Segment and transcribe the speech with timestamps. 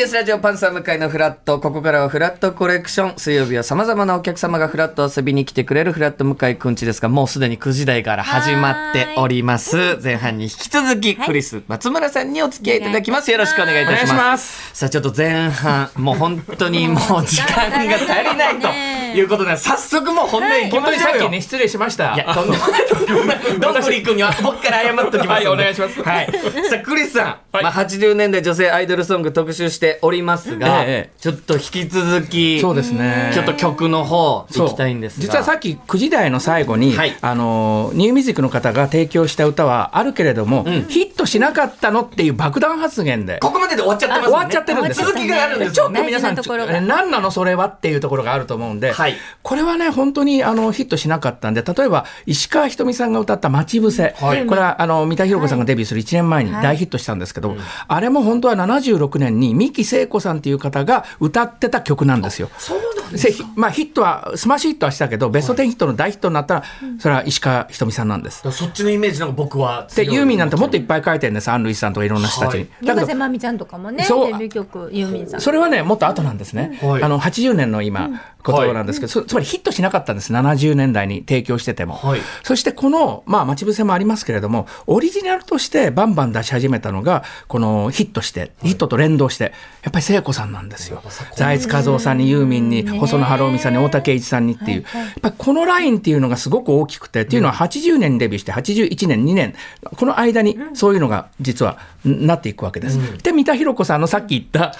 [0.00, 1.60] TBS ラジオパンサー向井のフラット。
[1.60, 3.18] ここからはフラットコレクション。
[3.18, 9.98] 水曜日は様々なお客様がフラット遊びに来てくれるフラット向井くんちですが、もうすでに9時台から始まっております。
[10.02, 13.30] 前半に引き続き、クリス、松村さんにお付き合いいただきます。
[13.30, 14.70] よろしくお願いいたします。
[14.72, 18.68] さあ、ちょっと前半、もう本当にもう時間が足りないと
[19.16, 22.14] いうことで、早速もう本音に本当にさっきね、失礼しました。
[22.14, 22.80] いや、とんでもない。
[23.58, 25.42] どんぐりくんには僕から謝っときます。
[25.42, 26.02] はい、お願いします。
[26.02, 26.32] はい。
[26.68, 30.50] さあ、クリスさん、まあ80年代女性アイドルソング特集しております。
[30.60, 57.56] が、ええ、ちょっと引き続きそうですねちょっと曲の方行きたいんです実はさっき9時台の最後に、はい、あのニューミュージックの方が提供した歌はあるけれども、うん、ヒットしなかったのっていう爆弾発言でここまでで終わっちゃってます、ね、終わっちゃってるんです続きがあるんです、ちょっと皆さん何なのそれはっていうところがあると思うんで、はい、これはね本当にあのヒットしなかったんで例えば石川ひとみさんが歌った「待ち伏せ」はい、これはあの三田寛子さんがデビューする1年前に大ヒットしたんですけど、
[57.88, 62.50] あれも本当は76年に三木聖子さんっていう方が歌ってた曲なんですよ。
[62.58, 66.64] そうなんですまあヒットは、スマッシュヒットはしたけど、ベスト10ヒットの大ヒットになったら、
[66.98, 68.42] それは石川ひとみさんなんです。
[68.50, 72.58] そっちのイメージなんか僕はで、ユーミンなんてもっといっぱい書いてるんです、アン・ルイスさんとかいろんな人たち。
[72.58, 72.68] に。
[72.84, 75.40] だけど、まみちゃんとかもね、デビュー曲、ユーミンさん。
[75.40, 76.78] それはね、もっと後なんですね。
[76.82, 78.10] あの、80年の今、
[78.42, 82.00] ことなんですけど、つまりヒットしなかったんです、70年代に提供してても。
[82.42, 89.52] そしてこの、まあ、まちぶせもありますけれども、オリジナルとしてバンバン出し始めたのが、このヒットして、ヒットと連動して、
[89.82, 91.02] やっぱり聖子さんなんですよ。
[91.36, 99.54] 財津和夫さんにユーミンに、細野晴臣さんに大竹栄一さんにっていう、やっぱりこのラインっていうのがすごく大きくて、っていうのは80年にデビューして、81年、2年、
[99.96, 102.98] この間にそういうのが実はなっていくわけです。
[103.22, 104.74] で、三田寛子さんのさっき言った、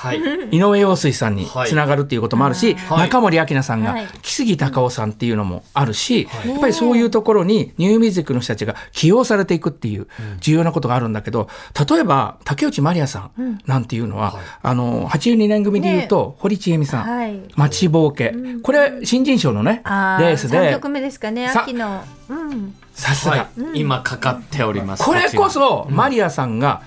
[0.51, 10.07] 井上陽水さんにつながるっていうこともあるし、中森明菜さんが、木杉隆夫さんっていうのもあるし、やっぱりそういうところにニューミュージックの人たちが起用されていくっていう
[10.41, 11.49] 重要なことがあるんだけど、
[11.89, 18.35] 例えば竹内まりやさんなんていうのは、あの、82年組で言うと、堀ちえみさん、待ちぼうけ。
[18.63, 20.59] これ、新人賞のね、レースで。
[20.59, 22.03] 3曲目ですかね、秋の。
[22.95, 25.05] さすが、今かかっております。
[25.05, 26.83] これこそ、マリアさんが、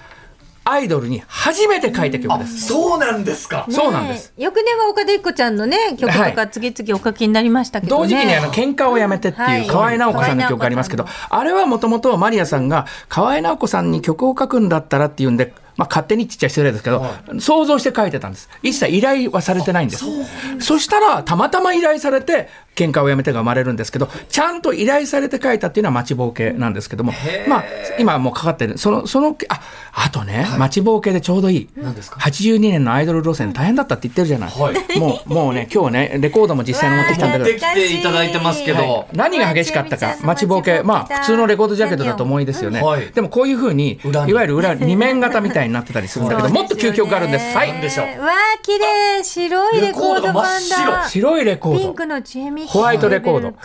[0.66, 2.68] アイドルに初めて書いた曲です。
[2.68, 3.66] そうなんですか。
[3.70, 4.34] そうなんです。
[4.38, 18.50] 翌年は岡田育子ちゃんのね曲とか次々お書きになりましたけど、同時期にあの喧嘩をやめてっていう河合直子さんの曲がありますけど、あれはもともとマリアさんが河合直子さんに曲を書くんだったらっていうんでまあ、勝手にちっちゃい失礼ですけど、はい、想像して書いてたんです。
[18.62, 20.06] 一切依頼はされてないんです。
[20.60, 27.14] そしたら、たまたま依頼されて、喧嘩をやめてが生まれるんですけど、ちゃんと依頼されて書いたっていうのは待ちぼうけなんですけども、
[27.48, 27.64] まあ、
[28.00, 29.62] 今もうかかってる、その、その、あ、
[29.94, 31.70] あとね、はい、待ちぼうけでちょうどいい。
[31.76, 34.50] 何ですか ?82 年のアイドル路線大変だったって言ってるじゃない。
[34.50, 37.46] はい、もう、もうね、今日ね、レコードも実際に持ってきたんだけど。
[37.46, 38.80] 持ってきていただいてますけど。
[38.80, 42.82] はい、何が激しかったか、待ちぼうけ、まあ、普通のレコードジャケットだと思いですよね。
[43.14, 47.56] でもこういうふうに、いわゆる裏、二面型みたいになってたりするんだけど、もっと究極があるんです。
[47.56, 47.74] はい。
[47.82, 48.06] でしょう？
[48.22, 49.24] わあ、綺麗。
[49.24, 51.08] 白いレコード版だ。
[51.08, 51.80] 白いレコード。
[51.80, 53.52] ピンクのチェミホワイトレコード。
[53.52, 53.58] こ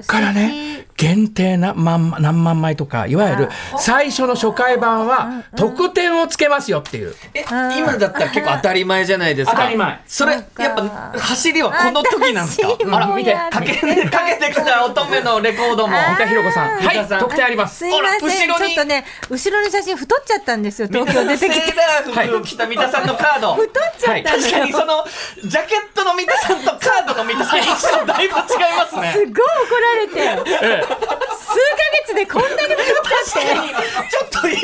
[0.00, 7.14] っからね、限定な万何万枚とか、いわゆる最初の初回版は特典をつけますよっていう。
[7.34, 7.44] え、
[7.78, 9.56] 今だったら結構当たり前じゃないですか？
[9.56, 10.00] 当たり前。
[10.06, 10.44] それ、やっ
[10.76, 12.68] ぱ走りはこの時なんですか？
[12.96, 13.34] あら、見て。
[13.34, 15.92] かけ、かけてきた乙女のレコードも。
[15.94, 16.78] 三田寛子さん。
[16.80, 17.78] はい、特典あります。
[17.78, 18.48] すいません。
[18.48, 20.88] ちょっとね、後ろの写真太っちゃったんですよ。
[20.88, 21.60] 東京出てきて。
[21.60, 23.54] セーラー服を着た三田さんのカード。
[23.54, 25.04] 太っちゃった確かにその、
[25.44, 27.64] ジャケットの三田さんとカードの三田さん、 印
[27.98, 28.34] 象だいぶ
[28.76, 29.12] ますね。
[29.12, 29.40] すごい怒
[29.80, 30.20] られて。
[30.40, 34.10] 数ヶ月でこんなに太っちゃって。
[34.10, 34.56] ちょっといい、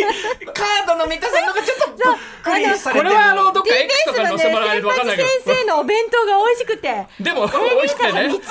[0.53, 2.07] カードの三田さんのがちょっとびっ
[2.43, 5.29] くりされてこれはあの、どっか X とか載せてもらえると分かんないけど。
[5.29, 7.07] 先生のお弁当が美味しくて。
[7.21, 8.29] でも、美味しくてね。
[8.29, 8.49] 三つ4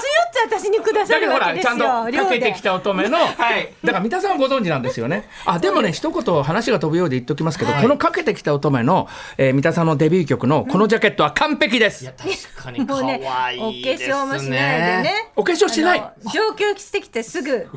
[0.49, 1.71] つ私にくださるわけですよ。
[1.73, 3.73] だからほら、ちゃんとかけてきた乙女の、はい。
[3.83, 5.29] だから三田さんはご存知なんですよね。
[5.45, 12.03] あ、でもね、一言話が飛ぶようで言っときますけど、このかけてきた乙女の、えー、三田さんのデビュー曲のこのジャケットは完璧です。
[12.03, 12.97] いや、確かに可
[13.45, 14.13] 愛いですね。
[14.13, 15.31] お化粧もしないでね。
[15.35, 16.13] お化粧しない。
[16.33, 17.67] 上級してきてすぐ。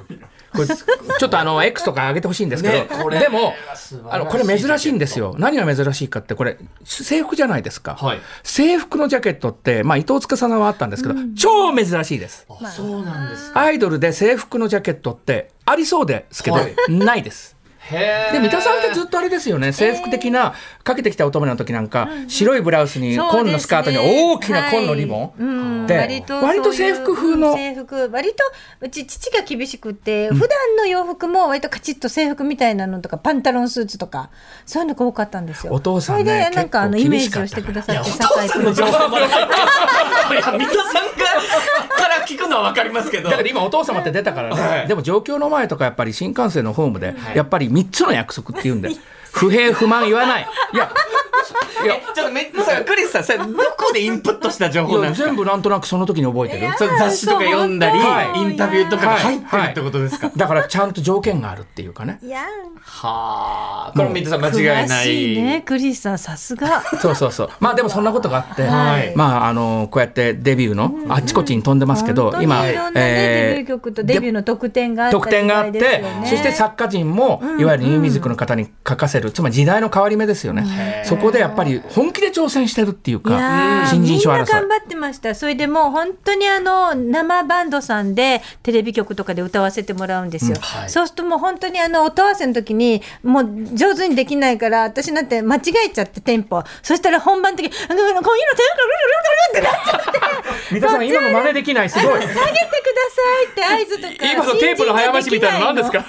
[0.59, 3.55] これちょっとあの X とか上げてほしいんですけど、ね、でも
[4.11, 5.35] あのこれ珍しいんですよ。
[5.39, 12.47] 何が珍しいかってこれ制服じゃないですか、はい、制服のジャケットって、まあ、伊藤司さはあったんですけど、超珍しいです。
[12.75, 13.61] そうなんですか。
[13.61, 16.75] アイドルで制服のジャケットってありそうですけど、はい。
[16.89, 17.58] ないです。
[17.91, 19.73] へで三田さんってずっとあれですよね。
[19.73, 20.55] 制服的な
[20.85, 25.45] かけてきた乙女の時なんか、白いブラウスに紺のスカートに大きな紺のリボン、う
[25.85, 25.87] ん。
[25.87, 27.55] で割と割と制服風の。
[27.55, 28.11] 制服。
[28.13, 28.45] 割と
[28.81, 34.31] うち父が厳しくて、普段の洋服も割とカチッと制服みたいなのとかパンタロンスーツとか
[34.67, 35.73] そういうのが多かったんですよ。
[35.73, 39.17] お父さんねそれでなんかあのイメージをしてくださってお父さんの情酒井報
[40.29, 40.69] 三田さんが、
[41.97, 43.31] から聞くのはわかりますけど。
[43.31, 44.89] だから今お父様って出たからね、はい。
[44.89, 48.97] でも上京の前とかやっぱり新幹線のホームで、やっぱり3つの約束って言うんだよ。
[49.39, 50.47] 不平不満言わない。
[50.75, 50.91] いや
[51.85, 51.95] いや。
[51.95, 55.29] え、ちょっとめっちゃ、クリスさん、それどこでインプットした情報なんですか？
[55.29, 58.41] 全部なんとなくその時に覚えてるそれ雑誌とか読んだり、はい。
[58.41, 62.19] インタビューとかが入ってるってことですか、だからちゃんと条件があるっていうかね。
[62.23, 62.41] いや。
[62.81, 63.93] はあ。
[63.97, 65.63] これ三田さん間違いな詳しいねい。
[65.63, 66.83] クリスさんさすが。
[67.01, 67.51] そうそうそう。
[67.61, 69.13] まあでもそんなことがあって、はい。
[69.15, 81.03] まああのこうやってデビューのあっちこっちに飛んでますけど、今いろんなね、デビュー曲とデビューの特典があった特典があってそして作家陣も、いわゆるニューミュージックの方に書かせる、つまり時代の変わり目ですよね。
[81.05, 84.69] そこでやっぱり本気で挑戦してるっていうか、ー新人賞みんな争い頑。
[84.69, 85.35] 張ってました。
[85.35, 90.57] それでもう本当にあの生バンドさんでテレビ局とかで歌わせてもらうんですよ。
[90.61, 93.45] はいそうするともう本当にあの音合わせの時にもう
[93.75, 96.63] 上手にできないから私なんて間違えちゃってテンポ。
[96.83, 98.89] そしたら本番的にあのこういうのテンポ
[99.49, 100.19] ってなっちゃって。
[100.71, 102.21] 三田さん今の真似できないすごい。
[102.21, 102.43] 下げてくだ
[103.11, 104.33] さいって合図とか。
[104.33, 106.05] 今のテープの早回しみたいなの何ですか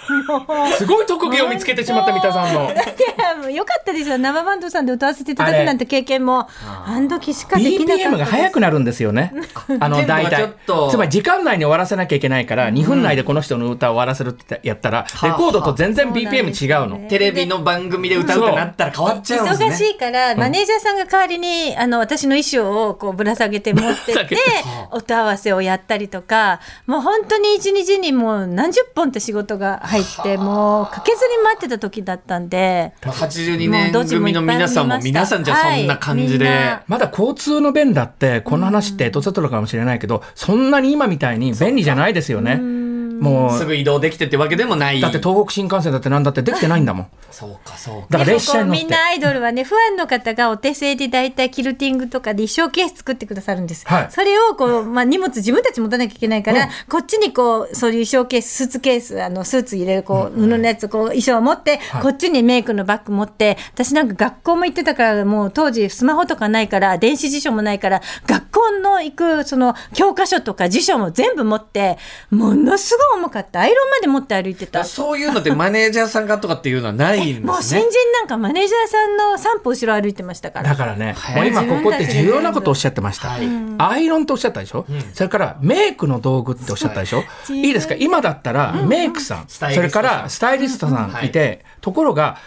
[0.77, 2.71] すごい特技を見つけてしまった三田さんの。
[2.99, 4.17] いやもうよかったですよ。
[4.17, 8.09] 生バンドさんで歌わせていただくなんて経験もあの時しかできなかったです。
[8.09, 9.33] BPM が速くなるんですよね。
[9.79, 10.37] あの、大体。
[10.37, 10.89] ちょっと。
[10.91, 17.09] つまり時間内に終わらせなきゃいけないから、2分内でこの人の歌を終わらせるってやったら、レコードと全然 BPM 違うの。
[17.09, 19.69] テレビの番組で歌うってなったら変わっちゃうんですね。
[19.69, 24.37] 忙しいから、マネージャーさんが代わりに、あの、私の衣装をこうぶら下げて持ってって
[24.91, 36.47] 音合わせをやったりとか、もう本当に一日にもう何十本って仕事が入って、もう駆けずり回ってた時だったんで、まあ82年組の皆さんも皆さんじゃそんな感じで。
[36.47, 36.83] はい。
[36.87, 42.88] まだ交通の便だって、この話ってとざとるかもしれないけど、そんなに今みたいに便利じゃないですよね。
[43.19, 45.01] もう、すぐ移動できてってわけでもない。
[45.01, 47.07] だって東北新幹線だってなんだってできてないんだもん。
[47.31, 48.07] そうか、そうか。
[48.09, 48.99] だから列車にみんな。
[49.09, 53.85] アイドルはね、ファンの方がお手製で大体キルティングとかで衣装ケース作ってくださるんです。
[53.87, 71.97] はいそれをこう、まあ、荷物自分たち持たなきゃいけないから、こっちにこう、そういう衣装ケース、スーツケース、あの、スーツ入れる、こう、布のやつ、こう、衣装を持って、こっちにメイクのバッグ持って、私なんか学校も行ってたから、もう当時スマホとかないから、電子辞書もないから、学校の行く、その、教科書とか辞書も全部持って、
[72.29, 73.61] ものすごい重かった。
[73.61, 74.83] アイロンまで持って歩いてた。
[74.83, 77.45] そういうのってマネージャーさんがとかっていうのはないんですね。
[77.45, 80.69] もう新人なんかマネージャーさんの散歩後ろ歩いてましたから。
[80.69, 83.33] だからね、もう今ここって重要なことをおっしゃってました。
[83.77, 87.23] アイロンとおっしゃったでしょ、それからメイクの道具っておっしゃったでしょ？
[87.49, 87.95] いいですか？
[87.95, 89.91] 今だったらメイクさん、スタイリストさん。
[89.91, 92.37] それからスタイリストさんいて、ところが、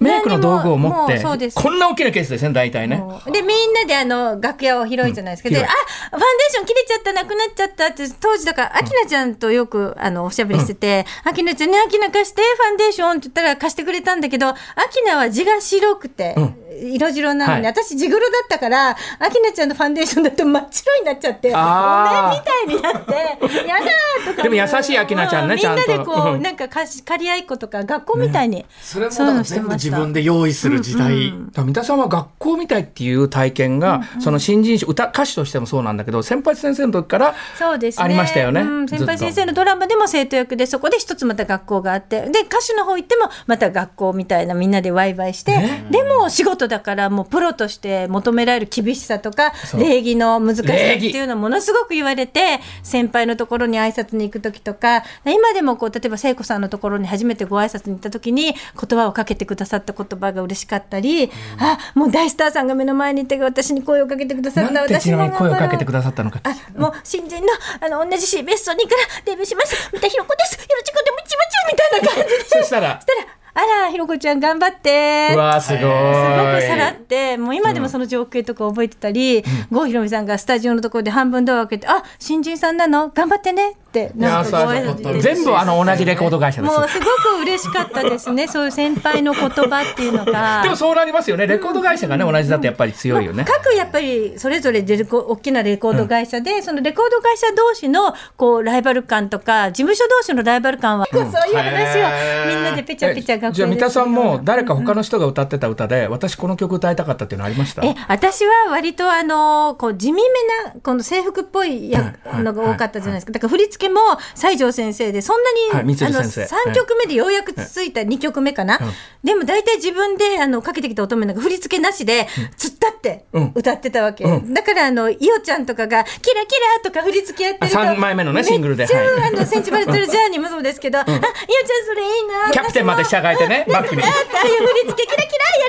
[0.00, 1.20] メイクの道具を持って
[1.54, 3.02] こんな大きなケースですね大体ね。
[3.30, 5.64] でみんなであの楽屋を広いじゃないですか、でうん。
[5.64, 14.54] あファンデーション切れちゃったなくなっちゃったって当時だからアキナちゃんとよくあのおしゃべりしてて「アキナちゃんねアキナ貸してファンデーション」って言ったら貸してくれたんだけどア
[14.90, 16.34] キナは地が白くて、
[16.82, 17.72] 色白なのに、はい。
[17.72, 18.94] 私地黒だったからア
[19.30, 22.66] キナちゃんのファンデーションだと真っ白になっちゃっておあー。
[22.66, 23.12] 面みたいになって
[23.68, 23.84] 「やだ!」
[24.30, 25.82] とかでも優しいアキナちゃんねみちゃんと。
[25.86, 26.42] みんなでこう、うん。
[26.42, 31.30] なんか貸し 借り合いっ子とか学校みたいに、それもそういうのしてました自分で用意する時代。
[31.30, 38.04] だから三田さんは学校みたいっていう体験が、その新人賞歌歌手としてもそうなんだけど先輩先生の時からそうですね。
[38.04, 45.52] ありましたよねうん、先輩先生のドラマでも生徒役で、そこで一つまた学校があって、で、歌手の方行っても、また学校みたいなみんなでワイワイして、
[45.90, 49.80] でも仕事だから、もうプロとして求められる厳しさとか、う。
[49.80, 69.90] 礼儀の難しさっていうのをものすごく言われて、先輩のところに挨拶に行く時とか、今でもこう、例えば聖子さんのところに初めてご挨拶に行った時に、言葉をかけてくださった言葉が嬉しかったり、あ、もう大スターさんが目の前にいて、私に声をかけてくださった、私に声をかけてくだださったのかあ、もう新人の、あの、同じ CBS ソニーからデビューします。
[69.92, 70.54] 三田寛子です。
[70.54, 72.60] よろしくでもちまちみたいな感じで。
[72.60, 73.00] そしたら？
[73.00, 75.30] そしたら、あら、ひろこちゃん頑張って。
[75.34, 83.10] うわーすごいすごくさらって、もう今でもその情景とか覚えてたり、郷ひろみさんがスタジオのところで半分ドアを開けて、あ、新人さんなの？
[83.10, 83.74] 頑張ってね。
[83.90, 86.78] ってなんかご挨拶で全部あの同じレコード会社です。
[86.78, 88.46] もうすごく嬉しかったですね。
[88.46, 90.62] そういう先輩の言葉っていうのが。
[90.62, 91.48] でもそうなりますよね。
[91.48, 93.44] レコード会社がね同じだとやっぱり強いよね。
[93.44, 107.82] 各やっぱりそれぞれレコ大きなレコード会社で、そのレコード会社同士のこうライバル感とか事務所同士のライバル感は、そういう話をみんなでペチャペチャ学じゃあ三田さんも誰か他のの人が歌ってた歌で私この曲歌いたかったっていうのありました？
[107.84, 110.28] え私は割とあのこう地味め
[110.64, 112.44] なこの制服っぽいやうん。
[112.44, 113.32] のが多かったじゃないですか。
[113.32, 114.00] だから振り付けも
[114.34, 118.78] 西条先生でそんなに、はい三あの辻先生3曲目でようやくついた2曲目かな、
[119.24, 123.52] でも大体自分であのかけてきた乙女なんか振り付けなしで突っ立ってうん。
[123.54, 124.54] 歌ってたわけ、うん。
[124.54, 128.86] だからあのいおちゃんとかが「キラキラ」とか振り付けやってるとあ三枚目のねシングルで。
[128.86, 134.02] あのセンチバルトルジャーニーもそうですけど、あいおちゃんそれいいなキャプテンまで従えてねバックに。
[134.02, 135.68] あああいう振り付けキラキラや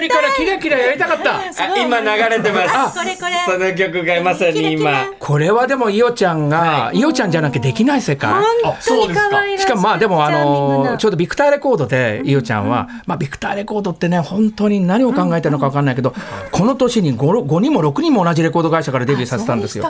[0.00, 1.36] テレビの国からキラキラやりたかった。
[1.40, 2.98] あ今流れてます。
[2.98, 3.32] これこれ。
[3.46, 5.06] その曲がまさに今。
[5.18, 8.32] これはでもいおちゃんが、い、おちゃんじゃなきゃできない世界。
[8.32, 8.44] 本
[8.86, 9.62] 当に可愛らしい。
[9.62, 16.14] しかもまあでもあのちょうどビクターレコードでいおちゃんは、まあビクターレコードってね本当に何を考えてるのか分かんないけど、
[16.50, 19.84] この年に 5, 5人も6人も同じレコード会社からデビューさせたんですよ。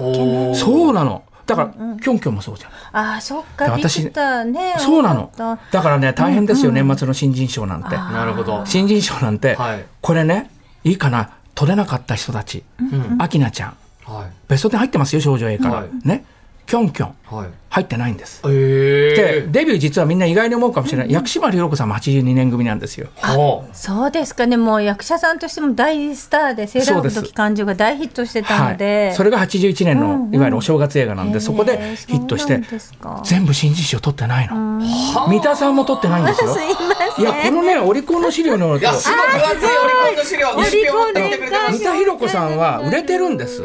[0.54, 1.22] そうなの。
[1.50, 2.70] だから、キョンキョンもそうじゃん。
[2.96, 4.12] ああ、そっか、ビ私ね。
[4.78, 5.32] そうなの。
[5.36, 7.96] だからね大変ですよ、年末の新人賞なんて。
[7.96, 8.64] なるほど。
[8.66, 10.48] 新人賞なんて、はいこれね
[10.84, 12.62] いいかな取れなかった人たち、
[13.18, 14.30] アキナちゃんはい。
[14.48, 16.24] ベスト10入ってますよ少女 A から、はいね
[16.66, 17.48] キョンキョンはい。
[17.70, 18.42] 入ってないんです。
[18.46, 23.08] えでデビュー実はみんな意外に思うかもしれない、薬師丸ひろ子さんも82年組なんですよ。
[23.14, 24.44] ほたそうですか。
[24.46, 29.06] ね、もう役者さんとしても大スターで、セーラー服と機関銃が大ヒットしてたので。
[29.06, 30.34] はい、それが81年の、うんうん。
[30.34, 32.60] いわゆるお正月映画なんで、そこでヒットして
[33.22, 34.80] 全部新人賞取ってないの。
[35.28, 36.52] 三田さんも取ってないんですよ。
[36.52, 36.74] すいま
[37.14, 37.24] せん。
[37.24, 38.76] いやこのねオリコンの資料によるう。
[38.78, 40.90] いとや、すごい分厚いオリコンの資料。
[41.70, 43.62] 三田寛子さんは売れてるんです。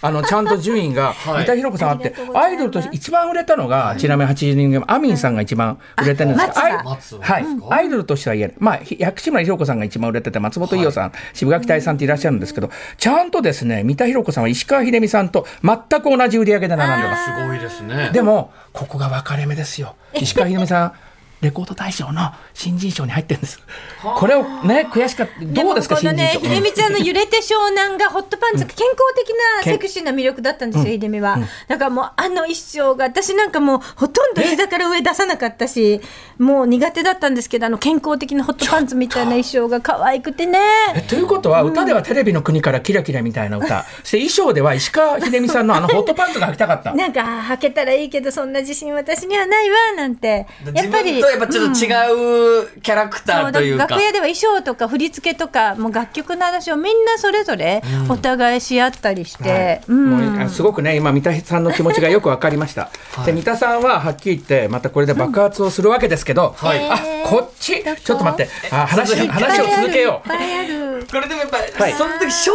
[0.00, 1.44] あのちゃんと順位が、はい。
[1.44, 17.24] 三田寛子さんあってアイドルとして一番売れたのが、ちなみに80人組アミンさんが一番売れてるんですけど、ははい、アイドルとしては言えない、まあ、ひ薬師丸ひろ子さんが一番売れてて松本伊代さん、渋垣隊さんっていらっしゃるんですけどちゃんとですね三田寛子さんは石川秀美さんと全く同じ売り上げで並んでます。
[17.24, 18.10] すごいですね。
[18.12, 19.96] でもここが分かれ目ですよ。
[20.14, 20.92] 石川秀美さん
[21.40, 23.60] レコード大賞の新人賞に入ってるんです。
[24.02, 25.44] これをね悔しかった。
[25.44, 26.54] どうですかこのね、新人賞。
[26.56, 29.28] 秀美ちゃんの揺れて湘南がホットパンツが健康的
[29.58, 31.38] なセクシーな魅力だったんですよ、秀美は。
[31.68, 36.00] だからもうあの衣装が、私なんかもうほとんど膝から上出さなかったし、
[36.38, 40.58] もう苦手だったんですけど、あの健康的なホットパンツみたいな衣装が可愛くてね。
[40.94, 46.94] えということは歌ではテレビの国からキラキラみたいな歌、そして衣装では石川秀美さんのあのホットパンツが履きたかった。
[46.98, 50.46] なんか履けたらいいけどそんな自信私にはないわなんて。
[50.74, 53.86] やっぱりやっぱちょっと違うキャラクターというか。
[53.86, 60.10] 楽屋では衣装とか振り付けとかもう楽曲の話をみんなそれぞれお互いし合ったりして、うん。
[60.10, 62.90] もうあすごくね今三田さんの気持ちがよく分かりました、
[63.24, 66.88] で三田さんははっきり言ってまたこれで爆発をするわけですけど、はい。
[66.90, 67.82] あこっち？
[67.82, 68.52] ちょっと待って。
[68.70, 71.06] あ話話を続けよいっぱいある。
[71.10, 71.92] これでもやっぱ、はい。
[71.92, 72.52] その時賞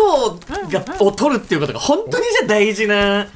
[0.70, 3.27] がを取るっていうことが本当にじゃあ大事な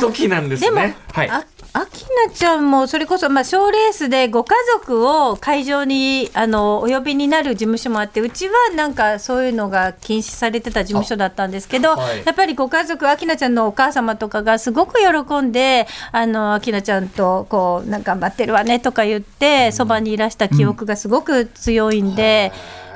[0.00, 0.96] 時なんですでも、ね。
[1.12, 1.30] はい。
[1.30, 22.52] ああきなちゃんもそれこそまあ賞レースでご家族を会場にあのお呼びになる事務所もあってうちはなんかそういうのが禁止されてた事務所だったんですけど、はいやっぱりご家族あきなちゃんのお母様とかがすごく喜んであのあきなちゃんとこうなんか頑張ってるわねとか言ってそば、にいらした記憶がすごく強いんで。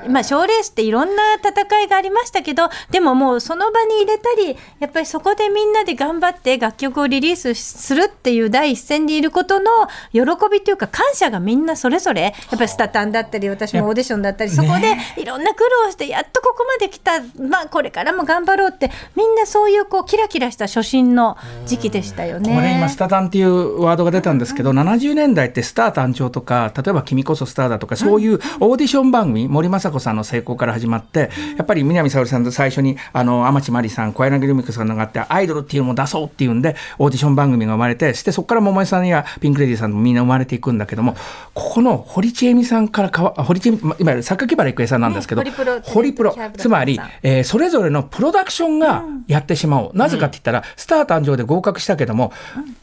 [0.09, 9.71] まあ、賞レースっていろんな戦いがありましたけどでももうその場に入れたりやっぱりそこでみんなで頑張って楽曲をリリースするっていう第一線にいることの
[10.13, 10.21] 喜
[10.51, 21.37] びというか感謝がみんなそれぞれやっぱりスタタンだったり私もオーディションだったりそこでいろんな苦労してやっとここまで来た、まあ、これからも頑張ろうってみんなそういうこうキラキラした初心の
[21.67, 22.55] 時期でしたよね。
[22.55, 41.15] これ今スタタンっていうワードが出たんですけど、70年代ってスター誕生とか例えば「君こそスターだ」とかそういうオーディション番組、森昌子さんの成功から始まってやっぱり南沙織さんと最初にあの天地真理さん小柳ルミ子さんがあってアイドルっていうのも出そうっていうんでオーディション番組が生まれてそしてそこから桃井さんやピンク・レディーさんもみんな生まれていくんだけども
[41.55, 45.51] ここの堀ちえみさんからかわあ堀ちえみまいわゆる榊原郁恵さんなんですけど、ね
[45.85, 52.33] ホリプロつまりえーそれぞれのプロダクションがやってしまおう、なぜかって言ったら、スター誕生で合格したけども、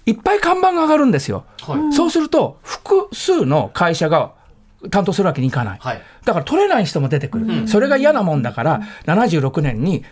[0.05, 1.93] いっぱい看板が上がるんですよ、はい。
[1.93, 4.33] そうすると、複数の会社が
[4.89, 6.01] 担当するわけにいかない、はい。
[6.25, 10.03] だから取れない人も出てくる、それが嫌なもんだから、76年に、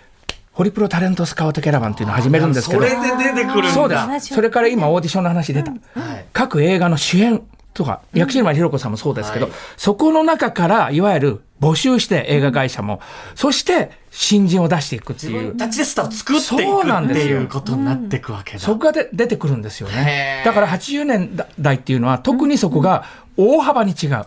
[0.54, 2.82] ホリプロタレントスカウトキャラバンっていうのを始めるんですけど。
[2.82, 3.72] それ、で出てくるんだ。
[3.72, 6.26] そうで70す、それから今、オーディションの話出た、はい。
[6.34, 7.42] 各映画の主演
[7.74, 9.56] とか、薬師丸ひろ子さんもそうですけど、はい。
[9.78, 13.00] そこの中からいわゆる募集して映画会社も、
[13.36, 15.58] そして新人を出していくって自いう分。
[15.58, 18.60] たちでスターを作っていそうなんくってですよいうことになっていくわけだ。
[18.60, 19.88] そこがで出てくるんですよ。
[19.88, 23.06] ねだから80年代っていうのは特にそこが
[23.38, 24.26] 大幅に違う。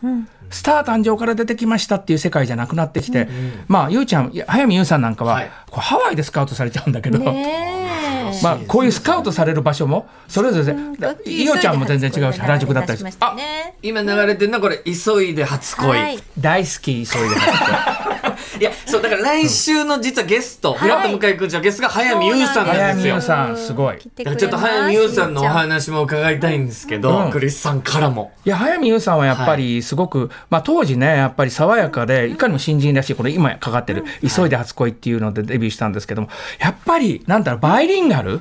[0.50, 3.28] スター誕生から出てきましたっていう世界じゃなくなってきて、
[3.66, 7.18] まあ、ゆうちゃん、早見優さんなんかは、はいこうハワイでスカウトされちゃうんだけど、
[8.42, 13.10] まあ、こういうスカウトされる場所も、それぞれ、だ伊代ちゃんも全然違うし、原宿だったりする。
[13.20, 13.36] あ
[13.82, 15.88] 今流れてるのはこれ、急いで初恋。
[15.88, 17.36] はい大好き、そういうの。
[18.60, 23.14] いや、そう、だから来週の実はゲスト、フラット向井くんちのゲストが早見優さんなんですよ。
[23.16, 23.98] 優さん、すごい。
[24.16, 27.30] だからちょっと早見優さんのお話も伺いたいんですけど、うん。
[27.30, 28.32] クリスさんからも。
[28.44, 38.40] いや、早見優さんはやっぱりすごく、まあ当時ね、やっぱり爽やかで、いかにも新人らしい、これ今かかってる、急いで初恋っていうのでデビューしたんですけども、やっぱり、なんだろう、バイリンガル、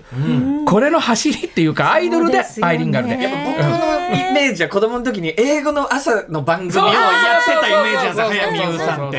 [0.65, 3.22] これの走りっていうか、アイドルでバイリンガルで。
[3.22, 9.17] やっぱ僕のイメージは子供の時に英語の朝の番組をやってたイメージなんですよ、早見優さんって。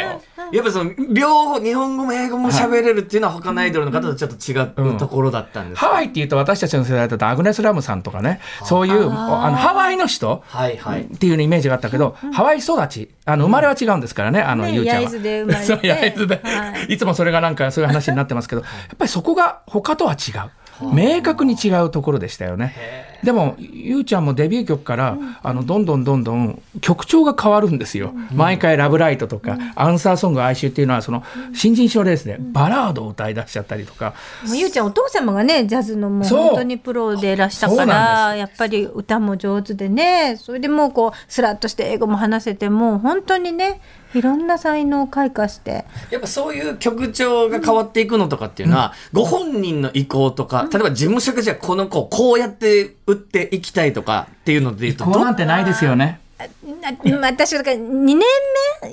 [0.53, 5.79] やっぱその、両方、日本語も英語も喋れるっていうのは他のアイドルの方とちょっと違うところだったんです。
[5.79, 10.43] ハワイっていうと私たちの世代だとアグネス・ラムさんとかね、そういう、あの、ハワイの人。
[10.55, 15.03] っていうイメージがあったけど、ハワイ育ち、あの、生まれは違うんですからね、あの、ねゆうちゃんは。
[15.03, 16.17] 焼津で生まれて。
[16.17, 16.99] そう、い。
[16.99, 20.51] つもそれがなんかそういう話になってますけど、 やっぱりそこが他とは違う。
[20.93, 23.14] 明確に違うところでしたよね。
[23.25, 28.15] でも、ゆうちゃんもデビュー曲から、あの、どんどんどんどん曲調が変わるんですよ。
[28.33, 34.15] 毎回ラブライトとか、アンサーソング哀愁っていうのは、その、新人賞レースでバラードを歌い出しちゃったりとか、
[34.55, 43.81] ゆうちゃんお父様がねジャズのもう本当にプロでいらしたからやっぱり歌も上手でねそれでもうこうスラッとして英語も話せてもう本当にね
[44.15, 45.85] いろんな才能を開花して。
[46.11, 56.21] やっぱそういう曲調が変わっていくのとかっていうのは、ご本人の意向とか、例えば事務所がじゃあこの子こうやって打っていきたいとかっていうので言うと、こうなんてないですよね。
[56.93, 58.19] な私だから2年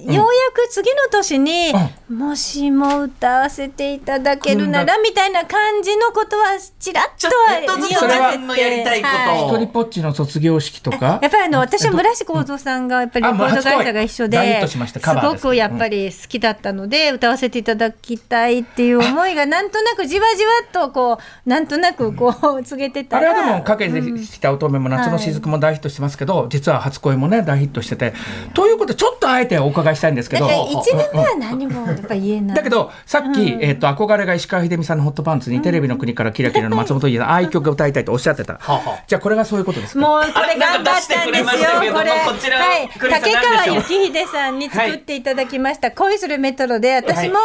[0.07, 1.73] 目、ようやく次の年に、
[2.09, 9.07] もしも歌わせていただけるならみたいな感じのことはちらっとはちょっとずつ匂わせてやりたいこ
[9.39, 9.57] とを。
[9.57, 11.19] 一人ぽっちの卒業式とか。
[11.21, 14.99] やっぱりあの私は村瀬幸三さんがやっぱりレコード会社が一緒でトしました。
[14.99, 23.17] すごくやっぱり好きだったので歌わせていただきたいっていう思いがなんとなくじわじわっとこうなんとなくこう 告げてた。
[23.17, 28.13] あれらはでもかけてきた乙女も夏の雫も大ヒットしてますけど、実は初恋もね大ヒットしてて、
[28.53, 30.47] ということでちょっとあえてお伺いしたいんですけど。
[30.47, 32.57] だから1年目は何もやっぱ言えない。
[32.57, 38.59] だけどさっき、えっと憧れが石川秀美さんのホットパンツに、テレビの国からキラキラの松本伊代さんああいう曲を歌いたいとおっしゃってた、
[39.07, 39.99] じゃあこれがそういうことですか？
[39.99, 42.11] もうこれ頑張ったんですよ、これ。
[42.11, 47.35] こちらはい、竹川幸秀さんに作っていただきました、恋するメトロで、私も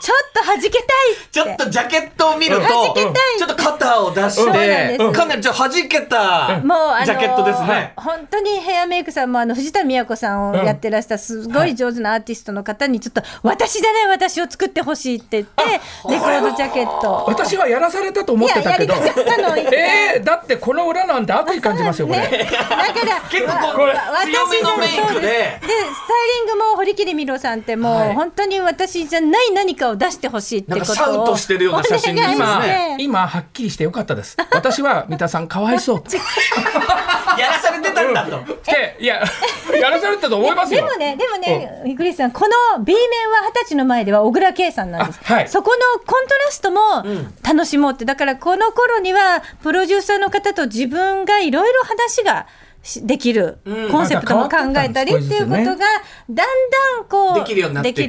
[0.00, 0.82] ちょっと弾けたいっ
[1.16, 1.28] て。
[1.30, 5.12] ちょっとジャケットを見ると、弾けたいちょっと肩を出しそうなんてで、す。
[5.12, 6.60] かなりちょっと弾けた
[7.04, 7.92] ジャケットですね。
[7.96, 15.62] 本当にヘアメイクさんもあの藤田美子さんをやってらしたすごい上手なアーティストの方にちょっと私じゃない私を作ってほしいって言って
[16.08, 17.24] レコードジャケット。
[17.26, 18.94] 私はやらされたと思ってたけど。
[19.74, 23.94] えー、だってこの裏なんて悪意感じますよこれ、ね、だから結構これ。
[24.24, 25.60] 強めのメイクで。
[25.60, 28.14] スタイリングも堀切美郎さんってもう、はい。
[28.14, 32.64] 本当に私じゃない何かを出してほしいってことをシャウトしてるような写真で今
[32.98, 34.36] 今はっきりしてよかったです。
[34.50, 36.16] 私は三田さんかわいそうって
[37.38, 38.44] やらされてたんだと。
[38.70, 39.22] でいや
[39.76, 40.80] やらされてたと思いますよ。
[40.80, 45.20] でもね、でもね、クリスさん、この B 面は二十歳の前では小倉圭さんなんです。
[45.24, 45.48] あはい。
[45.48, 46.80] そこのコントラストも
[47.42, 52.46] 楽しもうって、だからこの頃には、プロデューサーの方と自分がいろいろ話が
[52.82, 53.90] しできる、うん。
[53.90, 55.76] コンセプトも考えたりっていうことが、だん
[56.28, 56.44] だ
[57.00, 58.06] んこう、できるようになってき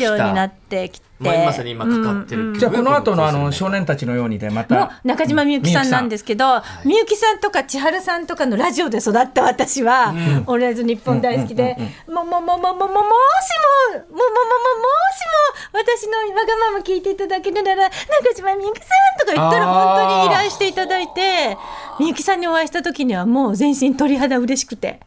[0.75, 4.99] てきて、まさに今かかってる、うんうん、じゃあこの後のあの少年たちのようにでまた。
[5.03, 13.05] 中島みゆきさんなんですけどみゆきさんとか千春さんとかのラジオで育った私は、うん、オえず日本大好きで、もももももももしももももも
[14.01, 15.21] もし
[15.71, 18.85] も私のわがまま聞いていただけるなら中島みゆきさ
[19.15, 21.57] んとか言ったら本当に依頼していただいて
[21.99, 24.99] みゆきさんにお会いした時にはもう全身鳥肌嬉しくて。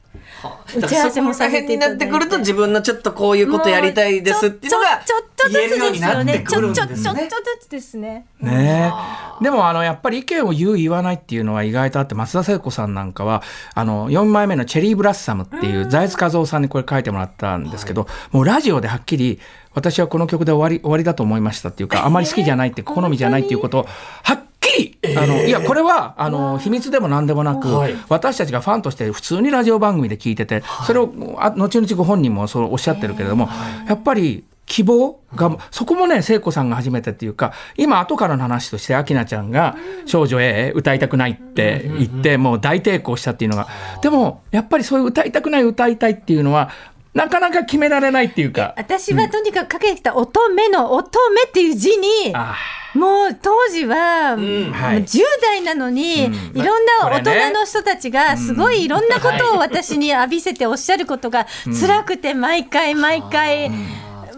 [0.76, 1.74] 打ち合わせもさ変て。
[1.74, 5.02] になってくると自分のちょっとこういうことやりたいですっていうのが
[5.38, 6.44] とずつですよね。
[6.48, 7.28] ちょちょちょちょね。
[7.28, 8.26] ずつですね。
[8.40, 8.92] ね
[9.40, 13.42] えでもあのやっぱり意見を言う言わないっていうのは意外とあって松田聖子さんなんかは
[13.74, 19.38] あの4枚目の「チェリーブラッサム」っていう財津和夫さんにこれ書いてもらったんですけど、もうラジオではっきり
[19.74, 23.86] 私はこの曲で終わり終わりだと思いましたっていうかあまり好きじゃないって好みじゃないっていうことを
[24.22, 33.48] はっきりあのいやこれはあの秘密でも何でもなく、はい私たちがファンとして普通にラジオ番組で聞いててそれをあ後々ご本人もそうおっしゃってるけれども
[33.86, 39.76] やっぱり希望が、そこもね、聖子さんが初めてっていうか、今後からの話として、明菜ちゃんが
[40.06, 43.66] 少女 A 歌いたくないって言って、もう大抵抗したっていうのが、
[44.02, 46.70] でも、やっぱりそういう歌いたくない、歌いたいっていうのは、
[47.14, 48.74] なかなか決められないっていうか。
[48.76, 52.54] 私はとにかくかけてきた乙女の乙女っていう字に、あ
[52.94, 55.02] もう当時は、もうはい。
[55.02, 56.60] 10代なのに、うん。
[56.60, 61.46] いろんな大人の人たちがすごいいろんなことを私に浴びせておっしゃることが
[61.80, 63.70] 辛くて毎回毎回。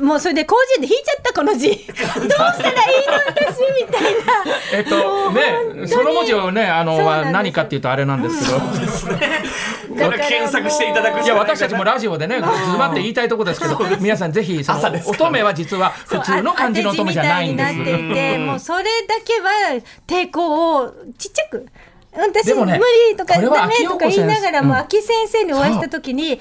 [0.00, 1.68] もうそれで広辞苑で引いちゃったこの字。
[1.70, 4.44] どうしたらいいの私みたいな。
[4.72, 7.32] えっとね、その文字をね、あの、そうなんです。
[7.32, 8.60] 何かっていうとあれなんですけど。
[9.90, 12.42] これ検索していただくしいや、私たちもラジオでね、ズ
[12.78, 17.74] バって言いたいところですけど、皆さんぜひ、乙女は実は普通の漢字の乙女じゃないんです。
[17.76, 21.66] なっていて、もうそれだけは抵抗をちっちゃく。
[22.12, 22.66] 私、ね無
[23.10, 26.40] 理とかダメとか言いながらも、うん秋先生にお会いした時に、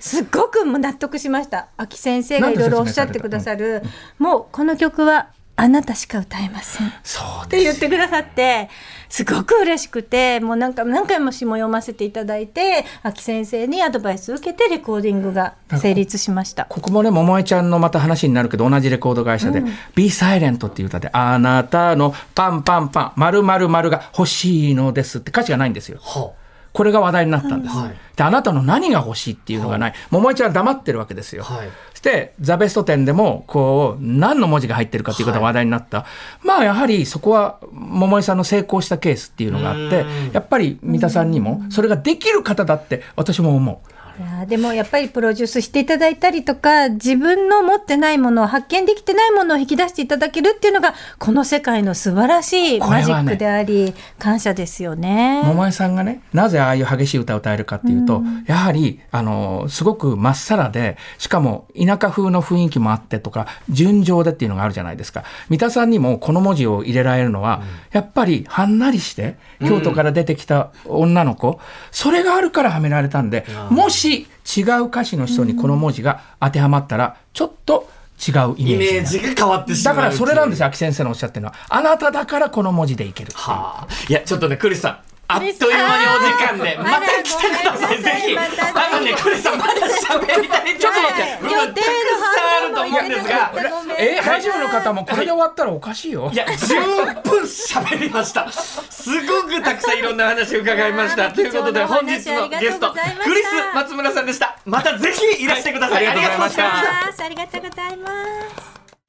[0.00, 1.68] すっごくもう納得しました。
[1.76, 3.82] 秋先生がいろいろおっしゃってくださる、
[4.18, 5.28] もうこの曲は
[5.60, 6.86] あなたしか歌えません。
[6.86, 8.70] っそうて言ってくださって、
[9.08, 16.66] すごく嬉しくて、もう何回も何回も詩も読ませていただいて、秋先生にアドバイスを受けてレコーディングが成立しました。
[16.66, 19.64] ここもね、桃江ちゃんのまた話になるけど、同じレコード会社で、
[19.96, 25.98] Be Silent っていう歌で、あなたのパンパンパン、丸々丸が欲しいのですって歌詞がないんですよ。
[26.00, 26.30] は
[26.78, 27.76] これが話題になったんです。
[27.76, 29.94] はいで、あなたの何が欲しいっていうのがない。
[30.10, 31.44] 桃江ちゃんは黙ってるわけですよ。
[31.44, 36.06] はいそして、ザ・ベスト10でも、こう、何の文字が入ってるかっていうことが話題になった。
[36.44, 43.97] まあ、やはりそこは、桃江さんの成功したケースっていうのがあって、やっぱり三田さんにも、それができる方だって、私も思う。
[44.18, 55.42] いやーでもやっぱりプロデュースしていただいたりとか自分の持ってないものを発見できてないものを引き出していただけるっていうのがこの世界の素晴らしいマジックであり、感謝ですよね。
[55.44, 65.22] 桃江さんがね、なぜああいう激しい歌を歌えるかっていうと、やはり、あの、すごくまっさらで、しかも田舎風の雰囲気もあってとか、純情でっていうのがあるじゃないですか。
[65.48, 71.60] 三田さんにもこの文字を入れられるのは、やっぱりはんなりして、京都から出てきた女の子、
[71.92, 79.34] それがあるからはめられたんで、もし違う歌詞の人にこの文字が当てはまったら、ちょっと違うイメイメージになる。
[79.34, 80.64] ージが変わってしまうだからそれなんですよ。
[80.64, 81.54] よ、秋先生のおっしゃってるのは。
[81.68, 83.36] あなただからこの文字でいけるいう。
[83.36, 83.88] はあ。
[84.08, 85.07] いや、ちょっとね、クリスさん。
[85.30, 88.34] あっという間にお時間で、また来てください、ぜひ。
[88.34, 90.78] ごめんなさい多分ね、クリスさんまだ喋りたい。
[90.78, 93.52] ちょっと待って、部分たくさんあると思うんですが。
[93.98, 96.30] えラジオの方もこれで終わったらおかしいよ。
[96.32, 98.50] いや、10分喋りました。
[98.50, 101.30] すごくたくさんいろんな話を伺いました。
[101.30, 104.56] ということで、本話日のゲスト、クリス松村さんでした。
[104.64, 106.06] またぜひいらしてください。
[106.06, 108.08] はいありがとうございましたありがとうございましたありがとうございま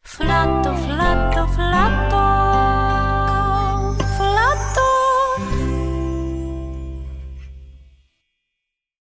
[0.03, 0.17] す。
[0.17, 2.28] フラットフラットフラット